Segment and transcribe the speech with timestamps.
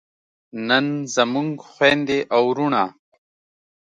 [0.67, 2.83] نن زموږ خویندې او وروڼه